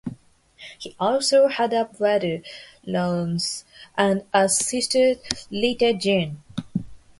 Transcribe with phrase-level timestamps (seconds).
[0.79, 2.41] He also had a brother,
[2.87, 3.65] Lawrence,
[3.95, 5.17] and a sister,
[5.51, 6.41] Rita Jane.